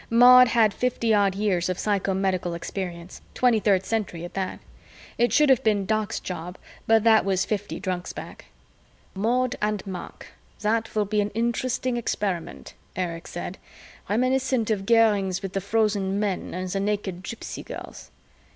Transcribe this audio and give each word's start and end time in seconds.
Maud 0.09 0.47
had 0.47 0.73
fifty 0.73 1.13
odd 1.13 1.35
years 1.35 1.69
of 1.69 1.77
psychomedical 1.77 2.55
experience, 2.55 3.21
23rd 3.35 3.85
Century 3.85 4.25
at 4.25 4.33
that. 4.33 4.59
It 5.19 5.31
should 5.31 5.51
have 5.51 5.63
been 5.63 5.85
Doc's 5.85 6.19
job, 6.19 6.57
but 6.87 7.03
that 7.03 7.23
was 7.23 7.45
fifty 7.45 7.79
drunks 7.79 8.11
back. 8.11 8.45
"Maud 9.13 9.57
and 9.61 9.85
Mark, 9.85 10.29
that 10.61 10.95
will 10.95 11.05
be 11.05 11.21
an 11.21 11.29
interesting 11.35 11.97
experiment," 11.97 12.73
Erich 12.95 13.27
said. 13.27 13.59
"Reminiscent 14.09 14.71
of 14.71 14.87
Goering's 14.87 15.43
with 15.43 15.53
the 15.53 15.61
frozen 15.61 16.19
men 16.19 16.51
and 16.55 16.67
the 16.67 16.79
naked 16.79 17.23
gypsy 17.23 17.63
girls." 17.63 18.09